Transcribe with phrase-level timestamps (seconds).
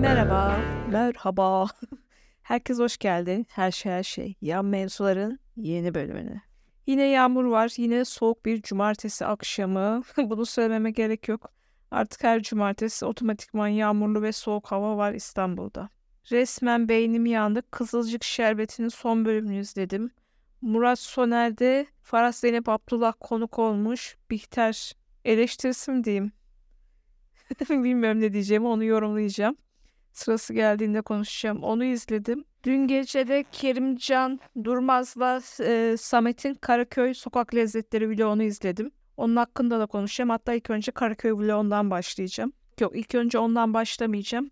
[0.00, 0.60] Merhaba,
[0.90, 1.66] merhaba.
[2.42, 3.46] Herkes hoş geldin.
[3.50, 4.34] Her şey her şey.
[4.40, 6.42] Yan mevzuların yeni bölümüne.
[6.86, 7.72] Yine yağmur var.
[7.76, 10.02] Yine soğuk bir cumartesi akşamı.
[10.16, 11.52] Bunu söylememe gerek yok.
[11.90, 15.88] Artık her cumartesi otomatikman yağmurlu ve soğuk hava var İstanbul'da.
[16.30, 17.62] Resmen beynim yandı.
[17.70, 20.10] Kızılcık Şerbeti'nin son bölümünü izledim.
[20.62, 24.16] Murat Soner'de Farah Zeynep Abdullah konuk olmuş.
[24.30, 24.92] Bihter
[25.24, 26.32] eleştirisi diyeyim?
[27.70, 29.56] Bilmiyorum ne diyeceğimi onu yorumlayacağım.
[30.12, 31.62] Sırası geldiğinde konuşacağım.
[31.62, 32.44] Onu izledim.
[32.64, 38.90] Dün gece de Kerimcan Durmaz'la e, Samet'in Karaköy Sokak Lezzetleri vlogunu izledim.
[39.16, 40.30] Onun hakkında da konuşacağım.
[40.30, 42.52] Hatta ilk önce Karaköy vlogundan başlayacağım.
[42.80, 44.50] Yok ilk önce ondan başlamayacağım.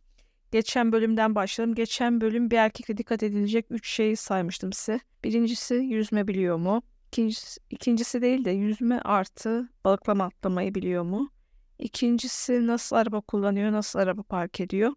[0.53, 1.75] Geçen bölümden başladım.
[1.75, 5.01] Geçen bölüm bir erkekle dikkat edilecek 3 şeyi saymıştım size.
[5.25, 6.83] Birincisi yüzme biliyor mu?
[7.07, 11.33] İkincisi, ikincisi değil de yüzme artı balıklama atlamayı biliyor mu?
[11.79, 14.93] İkincisi nasıl araba kullanıyor, nasıl araba park ediyor?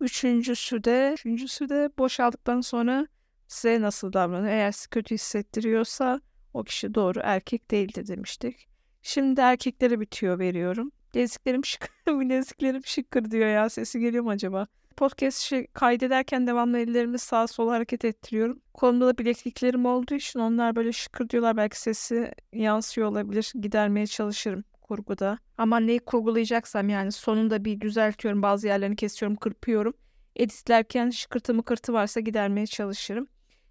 [0.00, 3.06] Üçüncüsü de, üçüncüsü de boşaldıktan sonra
[3.48, 4.52] size nasıl davranıyor?
[4.52, 6.20] Eğer sizi kötü hissettiriyorsa
[6.54, 8.68] o kişi doğru erkek değildir demiştik.
[9.02, 10.92] Şimdi erkeklere bitiyor veriyorum.
[11.14, 13.68] Bileziklerim şıkır, bileziklerim şıkır diyor ya.
[13.68, 14.66] Sesi geliyor mu acaba?
[14.98, 18.60] Podcast kaydederken devamlı ellerimi sağa sola hareket ettiriyorum.
[18.74, 21.56] Kolumda da bilekliklerim olduğu için onlar böyle şıkır diyorlar.
[21.56, 23.52] Belki sesi yansıyor olabilir.
[23.60, 25.38] Gidermeye çalışırım kurguda.
[25.58, 28.42] Ama neyi kurgulayacaksam yani sonunda bir düzeltiyorum.
[28.42, 29.94] Bazı yerlerini kesiyorum, kırpıyorum.
[30.36, 33.26] Editlerken şıkırtı mıkırtı varsa gidermeye çalışırım.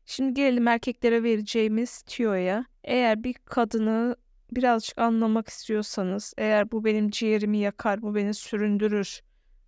[0.05, 2.66] Şimdi gelelim erkeklere vereceğimiz tüyoya.
[2.83, 4.16] Eğer bir kadını
[4.52, 9.22] birazcık anlamak istiyorsanız, eğer bu benim ciğerimi yakar, bu beni süründürür,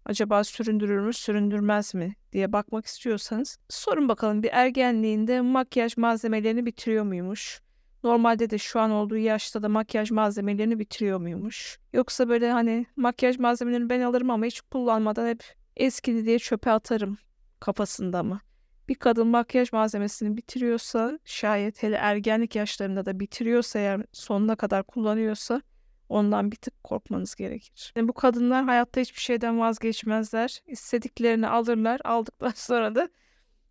[0.09, 7.03] acaba süründürür mü, süründürmez mi diye bakmak istiyorsanız sorun bakalım bir ergenliğinde makyaj malzemelerini bitiriyor
[7.03, 7.61] muymuş?
[8.03, 11.79] Normalde de şu an olduğu yaşta da makyaj malzemelerini bitiriyor muymuş?
[11.93, 15.43] Yoksa böyle hani makyaj malzemelerini ben alırım ama hiç kullanmadan hep
[15.77, 17.17] eskidi diye çöpe atarım
[17.59, 18.39] kafasında mı?
[18.87, 25.61] Bir kadın makyaj malzemesini bitiriyorsa şayet hele ergenlik yaşlarında da bitiriyorsa eğer sonuna kadar kullanıyorsa
[26.09, 27.93] ondan bir tık korkmanız gerekir.
[27.95, 30.61] Yani bu kadınlar hayatta hiçbir şeyden vazgeçmezler.
[30.67, 32.01] İstediklerini alırlar.
[32.03, 33.09] Aldıktan sonra da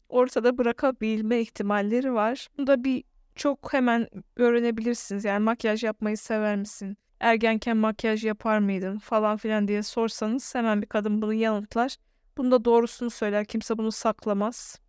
[0.09, 2.49] ortada bırakabilme ihtimalleri var.
[2.59, 3.05] Bu da bir
[3.35, 5.25] çok hemen öğrenebilirsiniz.
[5.25, 6.97] Yani makyaj yapmayı sever misin?
[7.21, 11.97] Ergenken makyaj yapar mıydın falan filan diye sorsanız hemen bir kadın bunu yanıtlar.
[12.37, 13.45] Bunda doğrusunu söyler.
[13.45, 14.81] Kimse bunu saklamaz.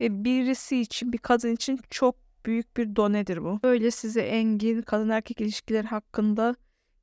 [0.00, 2.16] Ve birisi için, bir kadın için çok
[2.46, 3.60] büyük bir donedir bu.
[3.62, 6.54] Böyle size engin kadın erkek ilişkileri hakkında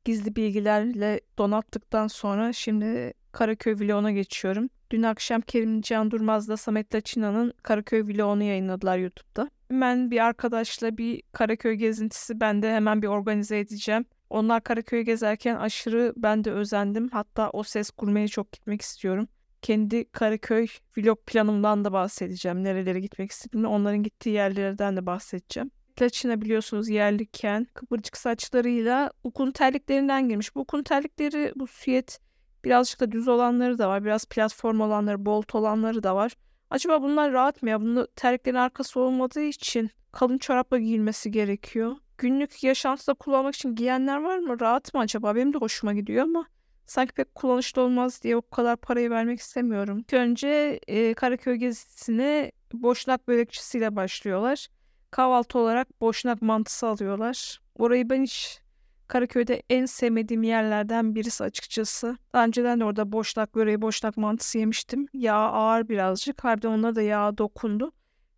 [0.09, 4.69] gizli bilgilerle donattıktan sonra şimdi Karaköy vloguna geçiyorum.
[4.91, 9.49] Dün akşam Kerim Can Durmaz'la Samet Laçina'nın Karaköy vlogunu yayınladılar YouTube'da.
[9.71, 14.05] Ben bir arkadaşla bir Karaköy gezintisi ben de hemen bir organize edeceğim.
[14.29, 17.09] Onlar Karaköy'ü gezerken aşırı ben de özendim.
[17.09, 19.27] Hatta o ses kurmaya çok gitmek istiyorum.
[19.61, 22.63] Kendi Karaköy vlog planımdan da bahsedeceğim.
[22.63, 25.71] Nerelere gitmek istediğimi, onların gittiği yerlerden de bahsedeceğim.
[26.01, 30.55] Laçina biliyorsunuz yerliken kıvırcık saçlarıyla ukun terliklerinden girmiş.
[30.55, 32.19] Bu ukun terlikleri bu süet
[32.63, 34.05] birazcık da düz olanları da var.
[34.05, 36.35] Biraz platform olanları, bolt olanları da var.
[36.69, 37.81] Acaba bunlar rahat mı ya?
[37.81, 41.95] Bunu terliklerin arkası olmadığı için kalın çorapla giyilmesi gerekiyor.
[42.17, 44.59] Günlük yaşantıda kullanmak için giyenler var mı?
[44.59, 45.35] Rahat mı acaba?
[45.35, 46.45] Benim de hoşuma gidiyor ama
[46.85, 49.99] sanki pek kullanışlı olmaz diye o kadar parayı vermek istemiyorum.
[49.99, 54.67] İlk önce e, Karaköy gezisine boşnak börekçisiyle başlıyorlar.
[55.11, 57.59] Kahvaltı olarak boşnak mantısı alıyorlar.
[57.75, 58.59] Orayı ben hiç
[59.07, 62.17] Karaköy'de en sevmediğim yerlerden birisi açıkçası.
[62.33, 65.07] Daha önceden de orada boşnak böreği, boşnak mantısı yemiştim.
[65.13, 66.43] Yağ ağır birazcık.
[66.43, 67.91] Harbiden ona da yağ dokundu.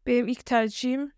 [0.06, 1.12] Benim ilk tercihim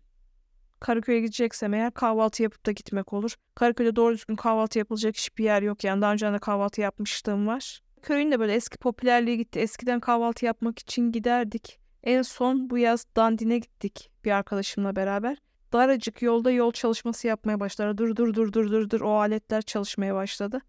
[0.80, 3.34] Karaköy'e gideceksem eğer kahvaltı yapıp da gitmek olur.
[3.54, 5.84] Karaköy'de doğru düzgün kahvaltı yapılacak hiçbir yer yok.
[5.84, 7.80] Yani daha önce de kahvaltı yapmışlığım var.
[8.02, 9.58] Köyün de böyle eski popülerliği gitti.
[9.58, 11.83] Eskiden kahvaltı yapmak için giderdik.
[12.04, 15.38] En son bu yaz Dandin'e gittik bir arkadaşımla beraber
[15.72, 17.98] daracık yolda yol çalışması yapmaya başladı.
[17.98, 20.60] Dur dur dur dur dur dur o aletler çalışmaya başladı.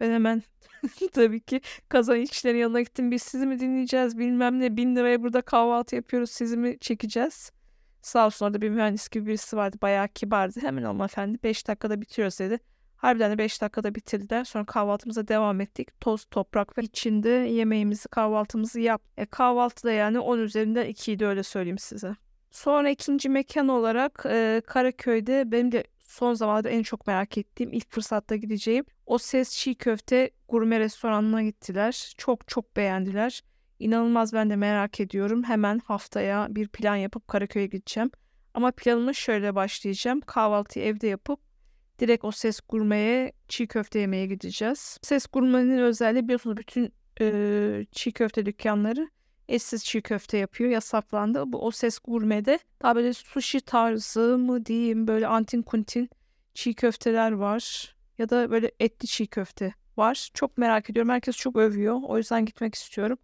[0.00, 0.42] Ben hemen
[1.12, 3.10] tabii ki kazan işleri yanına gittim.
[3.10, 7.52] Biz sizi mi dinleyeceğiz bilmem ne bin liraya burada kahvaltı yapıyoruz sizi mi çekeceğiz?
[8.02, 9.76] Sağ olsun orada bir mühendis gibi birisi vardı.
[9.82, 10.60] Bayağı kibardı.
[10.60, 12.58] Hemen hanımefendi 5 dakikada bitiriyoruz dedi.
[13.04, 14.44] Harbiden de 5 dakikada bitirdiler.
[14.44, 16.00] Sonra kahvaltımıza devam ettik.
[16.00, 19.02] Toz, toprak ve içinde yemeğimizi, kahvaltımızı yap.
[19.16, 22.16] E, kahvaltıda yani 10 üzerinden 2'ydi öyle söyleyeyim size.
[22.50, 27.90] Sonra ikinci mekan olarak e, Karaköy'de benim de son zamanlarda en çok merak ettiğim ilk
[27.90, 32.14] fırsatta gideceğim o ses çiğ köfte gurme restoranına gittiler.
[32.18, 33.42] Çok çok beğendiler.
[33.78, 35.42] İnanılmaz ben de merak ediyorum.
[35.42, 38.10] Hemen haftaya bir plan yapıp Karaköy'e gideceğim.
[38.54, 40.20] Ama planımı şöyle başlayacağım.
[40.20, 41.43] Kahvaltıyı evde yapıp
[41.98, 44.98] direkt o ses gurmeye çiğ köfte yemeye gideceğiz.
[45.02, 49.08] Ses gurmenin özelliği biliyorsunuz bütün e, çiğ köfte dükkanları
[49.48, 50.70] etsiz çiğ köfte yapıyor.
[50.70, 51.52] Yasaklandı.
[51.52, 56.10] Bu o ses gurmede daha böyle sushi tarzı mı diyeyim böyle antin kuntin
[56.54, 57.94] çiğ köfteler var.
[58.18, 60.30] Ya da böyle etli çiğ köfte var.
[60.34, 61.10] Çok merak ediyorum.
[61.10, 62.00] Herkes çok övüyor.
[62.02, 63.18] O yüzden gitmek istiyorum.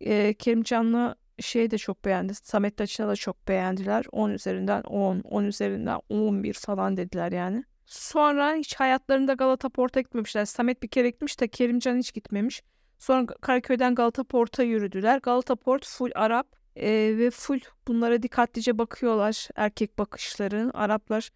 [0.00, 2.34] E, Kerimcan'la şey de çok beğendi.
[2.34, 4.04] Samet Taçın'a da çok beğendiler.
[4.12, 7.64] 10 üzerinden 10, 10 üzerinden 11 falan dediler yani.
[7.86, 10.44] Sonra hiç hayatlarında Galata Port'a gitmemişler.
[10.44, 12.62] Samet bir kere gitmiş de Kerimcan hiç gitmemiş.
[12.98, 15.18] Sonra Karaköy'den Galata Port'a yürüdüler.
[15.18, 16.46] Galata Port full Arap
[16.76, 19.48] e, ve full bunlara dikkatlice bakıyorlar.
[19.56, 20.70] Erkek bakışları.
[20.74, 21.30] Araplar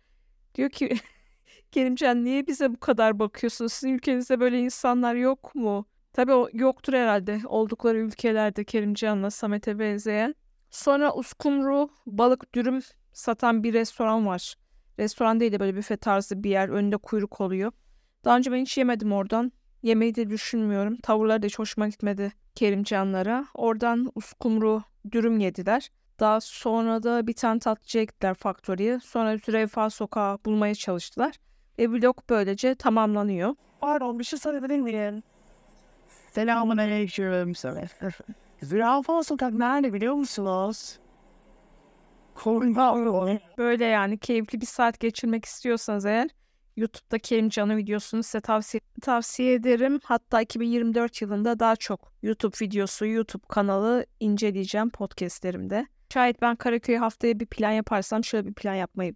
[0.54, 0.96] diyor ki
[1.72, 3.72] Kerimcan niye bize bu kadar bakıyorsunuz?
[3.72, 5.86] Sizin ülkenizde böyle insanlar yok mu?
[6.12, 10.34] Tabii o yoktur herhalde oldukları ülkelerde Kerimcan'la Samet'e benzeyen.
[10.70, 12.80] Sonra uskumru balık dürüm
[13.12, 14.54] satan bir restoran var.
[14.98, 16.68] Restoran değil de böyle büfe tarzı bir yer.
[16.68, 17.72] Önünde kuyruk oluyor.
[18.24, 19.52] Daha önce ben hiç yemedim oradan.
[19.82, 20.96] Yemeği de düşünmüyorum.
[20.96, 23.46] Tavırları da hiç hoşuma gitmedi Kerimcanlara.
[23.54, 25.90] Oradan uskumru dürüm yediler.
[26.20, 29.00] Daha sonra da bir tane tatlıcıya gittiler Factory'ye.
[29.00, 31.34] Sonra Züleyfa Sokağı bulmaya çalıştılar.
[31.78, 33.54] Ve vlog böylece tamamlanıyor.
[33.80, 35.22] Pardon bir şey sorabilir miyim?
[36.30, 37.52] Selamun aleyküm.
[38.62, 40.98] Zürafa sokak nerede biliyor musunuz?
[43.58, 46.28] Böyle yani keyifli bir saat geçirmek istiyorsanız eğer
[46.76, 50.00] YouTube'da Kerimcan'ın videosunu size tavsiye, tavsiye ederim.
[50.04, 55.86] Hatta 2024 yılında daha çok YouTube videosu, YouTube kanalı inceleyeceğim podcastlerimde.
[56.12, 59.14] Şayet ben Karaköy'e haftaya bir plan yaparsam şöyle bir plan yapmayı,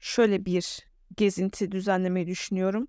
[0.00, 0.86] şöyle bir
[1.16, 2.88] gezinti düzenlemeyi düşünüyorum.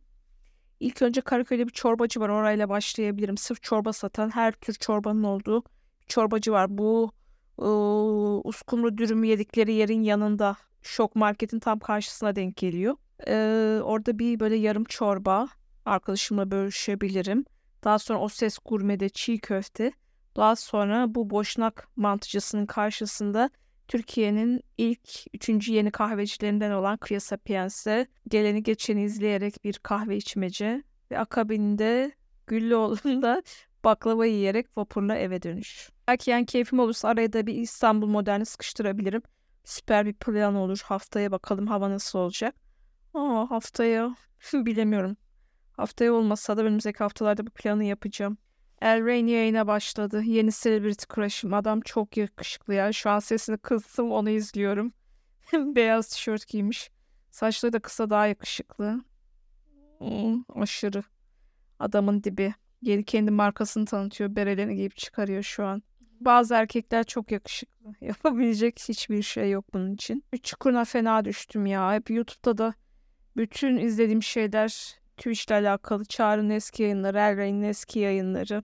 [0.80, 2.30] İlk önce Karaköy'de bir çorbacı var.
[2.30, 3.38] Orayla başlayabilirim.
[3.38, 5.64] Sırf çorba satan her tür çorbanın olduğu
[6.08, 6.78] çorbacı var.
[6.78, 7.12] Bu
[7.58, 12.96] uskumru dürümü yedikleri yerin yanında Şok Market'in tam karşısına denk geliyor.
[13.28, 15.48] Ee, orada bir böyle yarım çorba
[15.86, 17.46] arkadaşımla bölüşebilirim.
[17.84, 19.92] Daha sonra o ses gurmede çiğ köfte.
[20.36, 23.50] Daha sonra bu boşnak mantıcısının karşısında
[23.88, 31.20] Türkiye'nin ilk üçüncü yeni kahvecilerinden olan Kriya Sapiens'e geleni geçeni izleyerek bir kahve içmece ve
[31.20, 32.12] akabinde
[32.48, 33.44] Güllüoğlu'nda
[33.84, 35.90] baklava yiyerek vapurla eve dönüş.
[36.08, 39.22] Belki yani keyfim olursa araya da bir İstanbul moderni sıkıştırabilirim.
[39.64, 40.82] Süper bir plan olur.
[40.86, 42.56] Haftaya bakalım hava nasıl olacak.
[43.14, 44.16] Aa haftaya
[44.54, 45.18] bilemiyorum.
[45.72, 48.38] Haftaya olmasa da önümüzdeki haftalarda bu planı yapacağım.
[48.82, 50.22] El Rain yayına başladı.
[50.24, 51.54] Yeni Celebrity Crush'ım.
[51.54, 52.94] Adam çok yakışıklı ya.
[52.94, 54.94] Şu an sesini kıstım onu izliyorum.
[55.54, 56.92] Beyaz tişört giymiş.
[57.32, 59.04] Saçları da kısa daha yakışıklı.
[59.98, 61.04] Hmm, aşırı.
[61.80, 62.54] Adamın dibi.
[62.82, 64.36] Yeni kendi markasını tanıtıyor.
[64.36, 65.84] Berelerini giyip çıkarıyor şu an.
[66.20, 67.94] Bazı erkekler çok yakışıklı.
[68.06, 70.24] Yapabilecek hiçbir şey yok bunun için.
[70.34, 71.94] Bir çukuruna fena düştüm ya.
[71.94, 72.74] Hep YouTube'da da
[73.38, 76.06] bütün izlediğim şeyler Twitch'le alakalı.
[76.06, 78.64] Çağrı'nın eski yayınları, Elray'ın eski yayınları.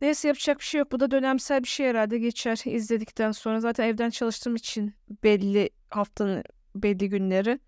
[0.00, 0.92] Neyse yapacak bir şey yok.
[0.92, 3.60] Bu da dönemsel bir şey herhalde geçer izledikten sonra.
[3.60, 4.94] Zaten evden çalıştığım için
[5.24, 6.44] belli haftanın
[6.74, 7.58] belli günleri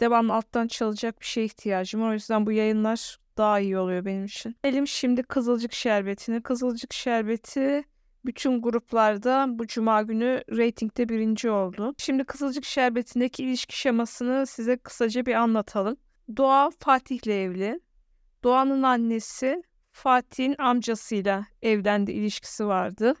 [0.00, 2.10] devamlı alttan çalacak bir şeye ihtiyacım var.
[2.10, 4.56] O yüzden bu yayınlar daha iyi oluyor benim için.
[4.64, 6.40] Elim şimdi Kızılcık Şerbeti'ne.
[6.42, 7.84] Kızılcık Şerbeti
[8.24, 11.94] bütün gruplarda bu cuma günü reytingde birinci oldu.
[11.98, 15.96] Şimdi Kızılcık Şerbeti'ndeki ilişki şemasını size kısaca bir anlatalım.
[16.36, 17.80] Doğa Fatih'le evli.
[18.44, 19.62] Doğan'ın annesi
[19.92, 23.14] Fatih'in amcasıyla evlendi ilişkisi vardı.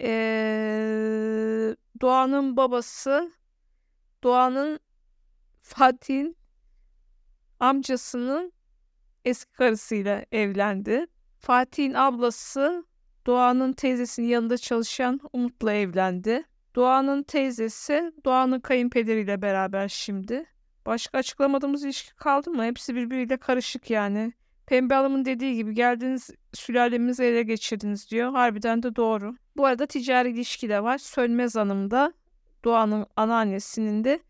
[0.00, 3.32] Ee, Doğan'ın babası
[4.22, 4.80] Doğan'ın
[5.62, 6.36] Fatih'in
[7.60, 8.52] amcasının
[9.24, 11.06] eski karısıyla evlendi.
[11.38, 12.84] Fatih'in ablası
[13.28, 16.42] Doğan'ın teyzesinin yanında çalışan Umut'la evlendi.
[16.74, 20.44] Doğan'ın teyzesi Doğan'ın kayınpederiyle beraber şimdi.
[20.86, 22.64] Başka açıklamadığımız ilişki kaldı mı?
[22.64, 24.32] Hepsi birbiriyle karışık yani.
[24.66, 28.32] Pembe Hanım'ın dediği gibi geldiniz sülalemizi ele geçirdiniz diyor.
[28.32, 29.36] Harbiden de doğru.
[29.56, 30.98] Bu arada ticari ilişki de var.
[30.98, 32.12] Sönmez Hanım da
[32.64, 34.20] Doğan'ın anneannesinin de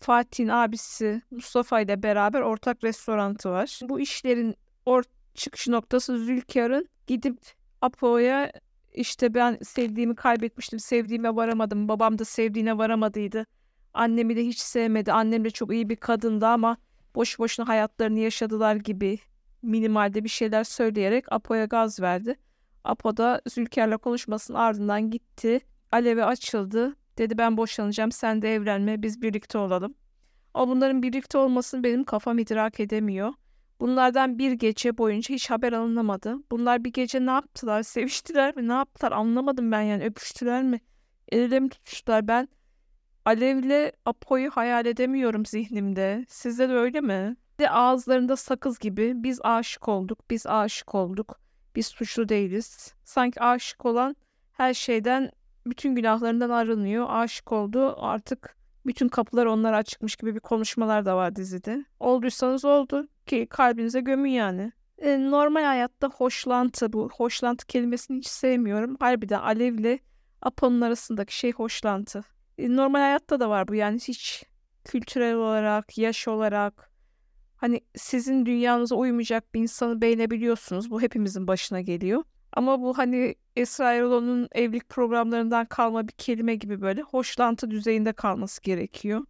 [0.00, 3.80] Fatih'in abisi Mustafa ile beraber ortak restorantı var.
[3.82, 4.54] Bu işlerin
[4.86, 5.02] or
[5.34, 8.52] çıkış noktası Zülkar'ın gidip Apo'ya
[8.92, 13.46] işte ben sevdiğimi kaybetmiştim, sevdiğime varamadım, babam da sevdiğine varamadıydı.
[13.94, 16.76] Annemi de hiç sevmedi, annem de çok iyi bir kadındı ama
[17.14, 19.18] boş boşuna hayatlarını yaşadılar gibi
[19.62, 22.36] minimalde bir şeyler söyleyerek Apo'ya gaz verdi.
[22.84, 25.60] Apo da Zülker'le konuşmasının ardından gitti.
[25.92, 26.96] Alev'e açıldı.
[27.18, 29.94] Dedi ben boşanacağım sen de evlenme biz birlikte olalım.
[30.54, 33.32] O bunların birlikte olmasını benim kafam idrak edemiyor.
[33.80, 36.36] Bunlardan bir gece boyunca hiç haber alınamadı.
[36.50, 37.82] Bunlar bir gece ne yaptılar?
[37.82, 38.68] Seviştiler mi?
[38.68, 39.12] Ne yaptılar?
[39.12, 40.04] Anlamadım ben yani.
[40.04, 40.80] Öpüştüler mi?
[41.28, 42.28] El ele mi tutuştular?
[42.28, 42.48] Ben
[43.24, 46.24] Alev'le Apo'yu hayal edemiyorum zihnimde.
[46.28, 47.36] Sizde de öyle mi?
[47.60, 51.40] De ağızlarında sakız gibi biz aşık olduk, biz aşık olduk,
[51.76, 52.94] biz suçlu değiliz.
[53.04, 54.16] Sanki aşık olan
[54.52, 55.30] her şeyden,
[55.66, 57.06] bütün günahlarından arınıyor.
[57.08, 58.56] Aşık oldu artık
[58.86, 61.84] bütün kapılar onlara açıkmış gibi bir konuşmalar da var dizide.
[62.00, 64.72] Olduysanız oldu ki kalbinize gömün yani.
[64.98, 67.10] E, normal hayatta hoşlantı bu.
[67.16, 68.96] Hoşlantı kelimesini hiç sevmiyorum.
[69.00, 69.98] Harbiden Alev'le
[70.42, 72.24] Apo'nun arasındaki şey hoşlantı.
[72.58, 74.44] E, normal hayatta da var bu yani hiç
[74.84, 76.90] kültürel olarak, yaş olarak
[77.56, 80.90] hani sizin dünyanıza uymayacak bir insanı beğenebiliyorsunuz.
[80.90, 82.24] Bu hepimizin başına geliyor.
[82.52, 88.62] Ama bu hani Esra Erol'un evlilik programlarından kalma bir kelime gibi böyle hoşlantı düzeyinde kalması
[88.62, 89.24] gerekiyor.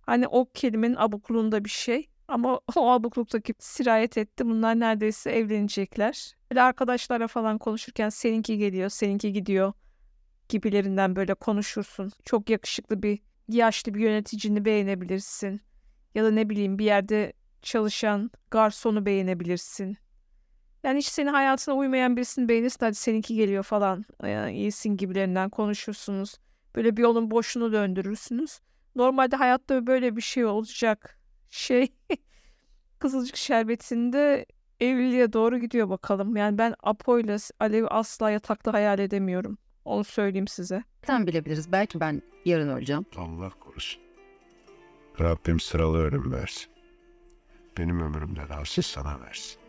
[0.00, 2.08] Hani o kelimenin abukluğunda bir şey.
[2.28, 4.46] Ama o abukluktaki sirayet etti.
[4.46, 6.34] Bunlar neredeyse evlenecekler.
[6.50, 9.72] Böyle arkadaşlarla falan konuşurken seninki geliyor, seninki gidiyor
[10.48, 12.12] gibilerinden böyle konuşursun.
[12.24, 15.60] Çok yakışıklı bir yaşlı bir yöneticini beğenebilirsin.
[16.14, 19.96] Ya da ne bileyim bir yerde çalışan garsonu beğenebilirsin.
[20.84, 24.04] Yani hiç senin hayatına uymayan birisini beğenirsin hadi seninki geliyor falan.
[24.22, 26.34] Yani iyisin gibilerinden konuşursunuz.
[26.76, 28.60] Böyle bir yolun boşunu döndürürsünüz.
[28.94, 31.18] Normalde hayatta böyle bir şey olacak.
[31.54, 31.88] Şey
[32.98, 34.46] Kızılcık Şerbeti'nde
[34.80, 36.36] evliliğe doğru gidiyor bakalım.
[36.36, 39.58] Yani ben Apo ile Alev'i asla yatakta hayal edemiyorum.
[39.84, 40.84] Onu söyleyeyim size.
[41.06, 41.72] Sen bilebiliriz.
[41.72, 43.06] Belki ben yarın öleceğim.
[43.16, 44.02] Allah korusun.
[45.20, 46.72] Rabbim sıralı ölüm versin.
[47.78, 49.60] Benim ömrümden alsın sana versin.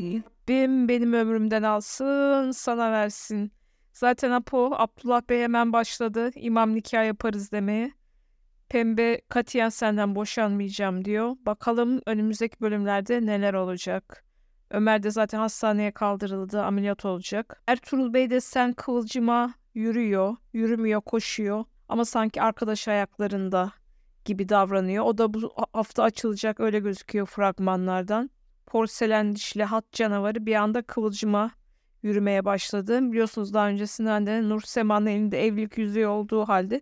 [0.00, 3.52] Rabbim benim ömrümden alsın, sana versin.
[3.92, 6.30] Zaten Apo, Abdullah Bey hemen başladı.
[6.34, 7.97] İmam nikah yaparız demeye.
[8.68, 11.36] Pembe katiyen senden boşanmayacağım diyor.
[11.46, 14.24] Bakalım önümüzdeki bölümlerde neler olacak.
[14.70, 17.62] Ömer de zaten hastaneye kaldırıldı, ameliyat olacak.
[17.66, 21.64] Ertuğrul Bey de sen kıvılcıma yürüyor, yürümüyor, koşuyor.
[21.88, 23.72] Ama sanki arkadaş ayaklarında
[24.24, 25.04] gibi davranıyor.
[25.04, 28.30] O da bu hafta açılacak öyle gözüküyor fragmanlardan.
[28.66, 31.50] Porselen dişli hat canavarı bir anda kıvılcıma
[32.02, 33.00] yürümeye başladı.
[33.12, 36.80] Biliyorsunuz daha öncesinden de Nur Sema'nın elinde evlilik yüzüğü olduğu halde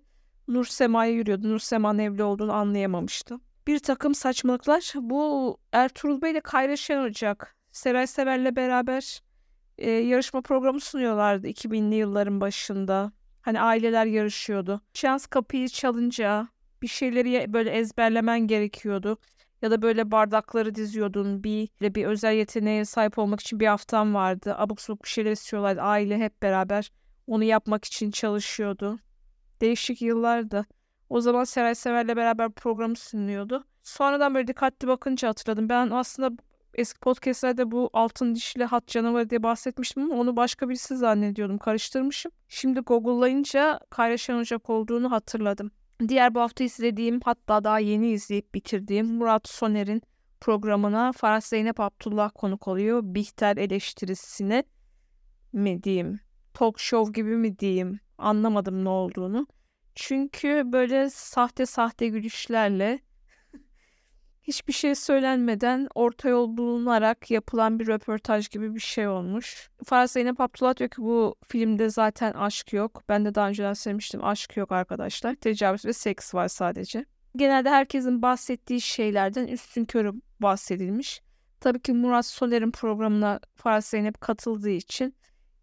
[0.49, 1.49] Nur Sema'ya yürüyordu.
[1.49, 3.39] Nur Sema'nın evli olduğunu anlayamamıştı.
[3.67, 4.93] Bir takım saçmalıklar.
[4.97, 9.23] Bu Ertuğrul Bey ile Kayra Şenocak Seray Sever'le beraber
[9.79, 13.13] e, yarışma programı sunuyorlardı 2000'li yılların başında.
[13.43, 14.81] Hani aileler yarışıyordu.
[14.95, 16.49] Şans kapıyı çalınca
[16.83, 19.19] bir şeyleri böyle ezberlemen gerekiyordu.
[19.63, 21.45] Ya da böyle bardakları diziyordun.
[21.45, 24.55] Bir, bir özel yeteneğe sahip olmak için bir haftan vardı.
[24.59, 25.81] Abuk sabuk bir şeyler istiyorlardı.
[25.81, 26.91] Aile hep beraber
[27.27, 28.99] onu yapmak için çalışıyordu.
[29.61, 30.67] Değişik yıllardı.
[31.09, 33.65] O zaman Seray Sever'le beraber program sunuyordu.
[33.83, 35.69] Sonradan böyle dikkatli bakınca hatırladım.
[35.69, 36.43] Ben aslında
[36.75, 41.59] eski podcastlerde bu altın dişli hat canavarı diye bahsetmiştim ama onu başka birisi zannediyordum.
[41.59, 42.33] Karıştırmışım.
[42.49, 45.71] Şimdi Google'layınca Kayra Şenocak olduğunu hatırladım.
[46.09, 50.03] Diğer bu hafta izlediğim hatta daha yeni izleyip bitirdiğim Murat Soner'in
[50.41, 53.01] programına Farah Zeynep Abdullah konuk oluyor.
[53.05, 54.65] Bihter eleştirisine
[55.53, 56.21] mi diyeyim?
[56.55, 58.01] Talk show gibi mi diyeyim?
[58.19, 59.47] Anlamadım ne olduğunu.
[59.95, 63.01] Çünkü böyle sahte sahte gülüşlerle
[64.43, 69.71] hiçbir şey söylenmeden orta yol bulunarak yapılan bir röportaj gibi bir şey olmuş.
[69.85, 73.03] Farah Zeynep Abdullah diyor ki bu filmde zaten aşk yok.
[73.09, 75.35] Ben de daha önceden söylemiştim aşk yok arkadaşlar.
[75.35, 77.05] Tecavüz ve seks var sadece.
[77.37, 81.23] Genelde herkesin bahsettiği şeylerden üstün körü bahsedilmiş.
[81.61, 85.15] Tabii ki Murat Soner'in programına Farah Zeynep katıldığı için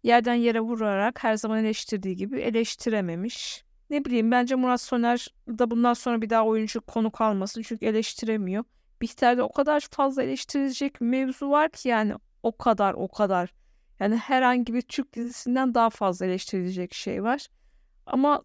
[0.04, 3.64] yerden yere vurarak her zaman eleştirdiği gibi eleştirememiş.
[3.90, 8.64] Ne bileyim bence Murat Soner da bundan sonra bir daha oyuncu konuk almasın çünkü eleştiremiyor.
[9.02, 13.54] Bihter'de o kadar fazla eleştirilecek mevzu var ki yani o kadar o kadar.
[14.00, 17.46] Yani herhangi bir Türk dizisinden daha fazla eleştirilecek şey var.
[18.06, 18.42] Ama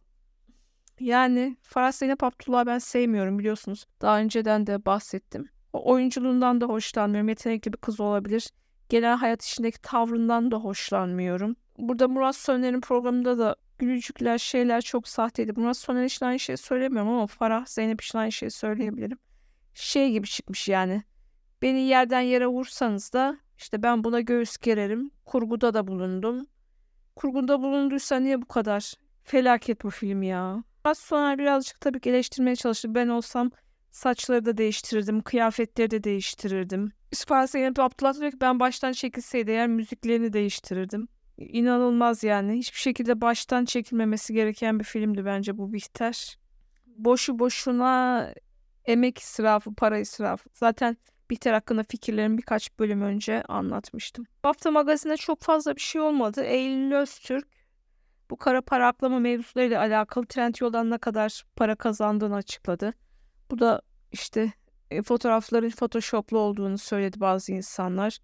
[0.99, 3.85] yani Farah Zeynep Abdullah ben sevmiyorum biliyorsunuz.
[4.01, 5.49] Daha önceden de bahsettim.
[5.73, 7.29] O oyunculuğundan da hoşlanmıyorum.
[7.29, 8.49] Yetenekli bir kız olabilir.
[8.89, 11.55] Genel hayat içindeki tavrından da hoşlanmıyorum.
[11.77, 15.53] Burada Murat Soner'in programında da gülücükler şeyler çok sahteydi.
[15.55, 19.17] Murat Soner için aynı şeyi söylemiyorum ama Farah Zeynep için aynı şeyi söyleyebilirim.
[19.73, 21.03] Şey gibi çıkmış yani.
[21.61, 25.11] Beni yerden yere vursanız da işte ben buna göğüs gererim.
[25.25, 26.47] Kurguda da bulundum.
[27.15, 28.93] Kurguda bulunduysa niye bu kadar?
[29.23, 30.63] Felaket bu film ya.
[30.85, 32.95] Murat Soner birazcık tabii ki eleştirmeye çalıştı.
[32.95, 33.51] Ben olsam
[33.91, 35.21] saçları da değiştirirdim.
[35.21, 36.91] Kıyafetleri de değiştirirdim.
[37.27, 41.07] Farah Zeynep Abdullah diyor ki ben baştan çekilseydi eğer müziklerini değiştirirdim
[41.39, 42.57] inanılmaz yani.
[42.57, 46.37] Hiçbir şekilde baştan çekilmemesi gereken bir filmdi bence bu Bihter.
[46.87, 48.33] Boşu boşuna
[48.85, 50.49] emek israfı, para israfı.
[50.53, 50.97] Zaten
[51.29, 54.25] Bihter hakkında fikirlerimi birkaç bölüm önce anlatmıştım.
[54.43, 56.43] Hafta magazinde çok fazla bir şey olmadı.
[56.43, 57.47] Eylül Öztürk
[58.29, 62.93] Bu kara para aklama mevzularıyla alakalı Trendyol'dan ne kadar para kazandığını açıkladı.
[63.51, 64.51] Bu da işte
[64.91, 68.17] e, fotoğrafların photoshoplu olduğunu söyledi bazı insanlar.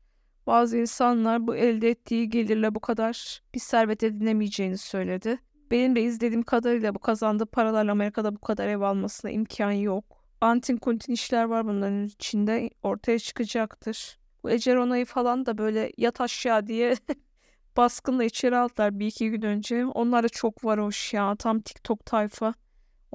[0.47, 5.39] Bazı insanlar bu elde ettiği gelirle bu kadar bir servet edinemeyeceğini söyledi.
[5.71, 10.05] Benim de izlediğim kadarıyla bu kazandığı paralarla Amerika'da bu kadar ev almasına imkan yok.
[10.41, 14.17] Antin kuntin işler var bunların içinde ortaya çıkacaktır.
[14.43, 16.95] Bu Ece onayı falan da böyle yat aşağı diye
[17.77, 19.85] baskınla içeri aldılar bir iki gün önce.
[19.85, 22.53] Onlar da çok varoş ya tam TikTok tayfa.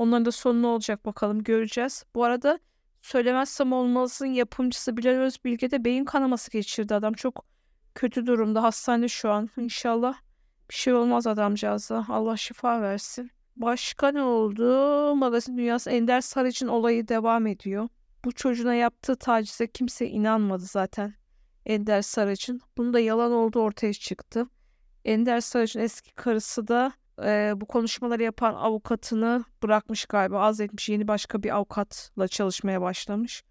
[0.00, 2.04] Onların da sonu ne olacak bakalım göreceğiz.
[2.14, 2.58] Bu arada
[3.02, 6.94] Söylemezsem Olmaz'ın yapımcısı Bilal Özbilge de beyin kanaması geçirdi.
[6.94, 7.44] Adam çok
[7.94, 8.62] kötü durumda.
[8.62, 9.50] Hastanede şu an.
[9.56, 10.14] İnşallah
[10.70, 12.06] bir şey olmaz adamcağıza.
[12.08, 13.30] Allah şifa versin.
[13.56, 15.16] Başka ne oldu?
[15.16, 17.88] Magazin Dünyası Ender Sarıç'ın olayı devam ediyor.
[18.24, 21.14] Bu çocuğuna yaptığı tacize kimse inanmadı zaten.
[21.66, 22.60] Ender Sarıç'ın.
[22.76, 24.46] Bunun da yalan olduğu ortaya çıktı.
[25.04, 26.92] Ender Sarıç'ın eski karısı da
[27.24, 30.40] e, bu konuşmaları yapan avukatını bırakmış galiba.
[30.40, 33.42] Azletmiş yeni başka bir avukatla çalışmaya başlamış.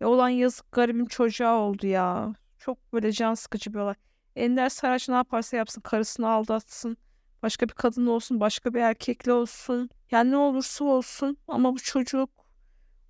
[0.00, 2.34] E, olan yazık garibim çocuğa oldu ya.
[2.58, 3.94] Çok böyle can sıkıcı bir olay.
[4.36, 6.96] Ender Saraç ne yaparsa yapsın karısını aldatsın.
[7.42, 9.90] Başka bir kadın olsun, başka bir erkekle olsun.
[10.10, 12.30] Yani ne olursa olsun ama bu çocuk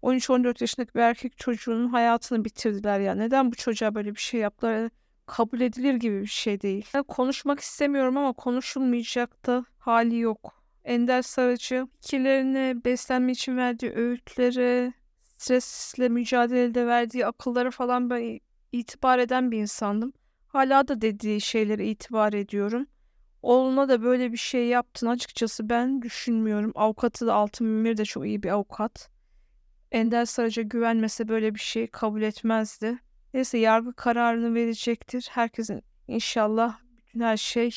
[0.03, 3.15] 13-14 yaşındaki bir erkek çocuğunun hayatını bitirdiler ya.
[3.15, 4.91] Neden bu çocuğa böyle bir şey yaptılar?
[5.27, 6.87] Kabul edilir gibi bir şey değil.
[6.95, 10.65] Yani konuşmak istemiyorum ama konuşulmayacak da hali yok.
[10.85, 18.41] Ender Sarıcı fikirlerini beslenme için verdiği öğütleri, stresle mücadelede verdiği akılları falan ben
[18.73, 20.13] itibar eden bir insandım.
[20.49, 22.87] Hala da dediği şeylere itibar ediyorum.
[23.43, 26.73] Oğluna da böyle bir şey yaptın açıkçası ben düşünmüyorum.
[26.75, 29.11] Avukatı da Altın Mümir de çok iyi bir avukat.
[29.93, 32.99] Ender Sarıcı güvenmese böyle bir şey kabul etmezdi.
[33.35, 35.29] Neyse yargı kararını verecektir.
[35.31, 37.71] Herkesin inşallah bütün her şey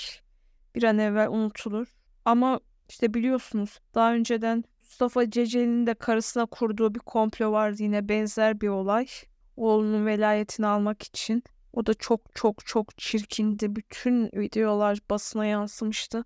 [0.76, 1.88] bir an evvel unutulur.
[2.26, 2.60] Ama
[2.90, 8.68] işte biliyorsunuz daha önceden Mustafa Ceceli'nin de karısına kurduğu bir komplo vardı yine benzer bir
[8.68, 9.08] olay.
[9.56, 11.44] Oğlunun velayetini almak için.
[11.74, 13.76] O da çok çok çok çirkindi.
[13.76, 16.26] Bütün videolar basına yansımıştı.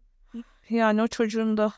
[0.69, 1.73] Yani o çocuğun da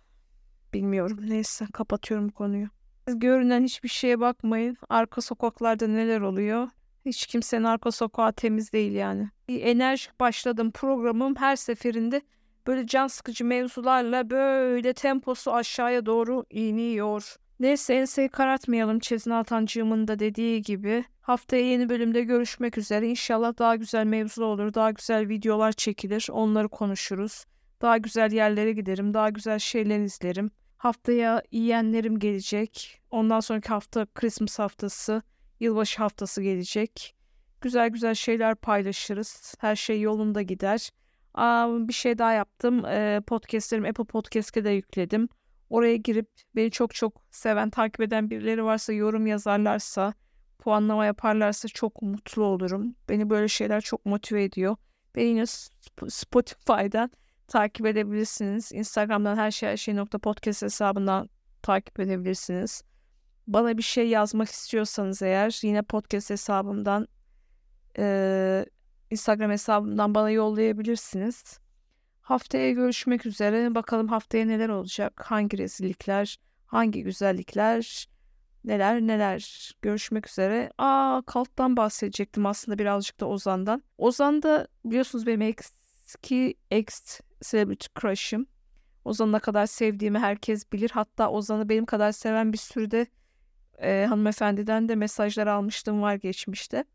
[0.74, 1.20] bilmiyorum.
[1.22, 2.68] Neyse kapatıyorum konuyu.
[3.08, 4.78] Görünen hiçbir şeye bakmayın.
[4.90, 6.68] Arka sokaklarda neler oluyor?
[7.06, 9.30] Hiç kimsenin arka sokağı temiz değil yani.
[9.50, 12.22] Enerjik başladım programım her seferinde
[12.68, 17.36] böyle can sıkıcı mevzularla böyle temposu aşağıya doğru iniyor.
[17.60, 21.06] Neyse enseyi karartmayalım Çetin Altancığımın da dediği gibi.
[21.22, 23.08] Haftaya yeni bölümde görüşmek üzere.
[23.08, 24.74] İnşallah daha güzel mevzu olur.
[24.74, 26.28] Daha güzel videolar çekilir.
[26.32, 27.46] Onları konuşuruz.
[27.82, 29.14] Daha güzel yerlere giderim.
[29.14, 30.52] Daha güzel şeyler izlerim.
[30.78, 33.02] Haftaya yiyenlerim gelecek.
[33.12, 35.22] Ondan sonraki hafta Christmas haftası.
[35.64, 37.16] Yılbaşı haftası gelecek.
[37.62, 39.56] Güzel güzel şeyler paylaşırız.
[39.60, 40.90] Her şey yolunda gider.
[41.34, 42.86] Aa, bir şey daha yaptım.
[42.86, 45.30] Ee, podcastlerimi Apple Podcast'e de yükledim.
[45.70, 50.14] Oraya girip beni çok çok seven, takip eden birileri varsa, yorum yazarlarsa,
[50.60, 52.96] puanlama yaparlarsa çok mutlu olurum.
[53.10, 54.76] Beni böyle şeyler çok motive ediyor.
[55.16, 55.46] Beni yine
[56.10, 57.12] Spotify'dan
[57.48, 58.72] takip edebilirsiniz.
[58.72, 61.30] Instagram'dan her şey her şey nokta podcast hesabından
[61.62, 62.84] takip edebilirsiniz.
[63.48, 67.08] Bana bir şey yazmak istiyorsanız eğer yine podcast hesabımdan
[67.98, 68.66] e,
[69.10, 71.60] Instagram hesabımdan bana yollayabilirsiniz.
[72.22, 73.76] Haftaya görüşmek üzere.
[73.76, 75.22] Bakalım haftaya neler olacak?
[75.26, 78.08] Hangi rezillikler, hangi güzellikler,
[78.64, 79.72] neler neler.
[79.82, 80.72] Görüşmek üzere.
[80.78, 83.84] Aa Kalt'tan bahsedecektim aslında birazcık da Ozan'dan.
[83.98, 88.46] Ozan da biliyorsunuz benim eski ex celebrity crush'ım.
[89.06, 90.90] Ozan'ı ne kadar sevdiğimi herkes bilir.
[90.94, 93.08] Hatta Ozan'ı benim kadar seven bir sürü de
[93.82, 96.86] e, hanımefendiden de mesajlar almıştım var geçmişte.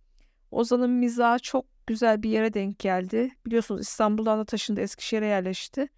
[0.51, 3.31] Ozan'ın mizahı çok güzel bir yere denk geldi.
[3.47, 5.89] Biliyorsunuz İstanbul'dan da taşındı Eskişehir'e yerleşti.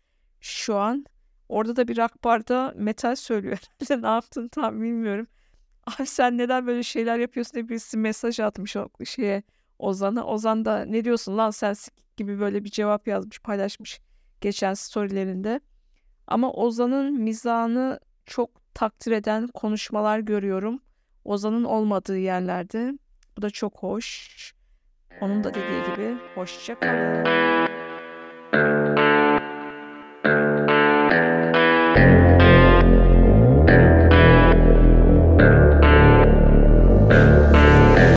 [0.40, 1.06] Şu an
[1.48, 3.58] orada da bir rock barda metal söylüyor.
[3.90, 5.26] ne yaptın tam bilmiyorum.
[5.86, 9.42] Abi sen neden böyle şeyler yapıyorsun diye birisi mesaj atmış o şeye
[9.78, 10.24] Ozan'a.
[10.26, 11.74] Ozan da ne diyorsun lan sen
[12.16, 14.00] gibi böyle bir cevap yazmış paylaşmış
[14.40, 15.60] geçen storylerinde.
[16.26, 20.80] Ama Ozan'ın mizahını çok takdir eden konuşmalar görüyorum.
[21.24, 22.98] Ozan'ın olmadığı yerlerde.
[23.36, 24.30] Bu da çok hoş.
[25.20, 27.69] Onun da dediği gibi hoşça kalın.